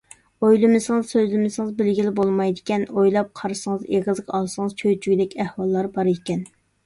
ئويلىمىسىڭىز، 0.45 1.09
سۆزلىمىسىڭىز 1.15 1.73
بىلگىلى 1.81 2.13
بولمايدىكەن، 2.19 2.87
ئويلاپ 2.95 3.29
قارىسىڭىز، 3.41 3.85
ئېغىزغا 3.91 4.37
ئالسىڭىز 4.39 4.75
چۆچۈگۈدەك 4.83 5.37
ئەھۋاللار 5.45 5.91
بار 5.99 6.11
ئىكەن. 6.15 6.45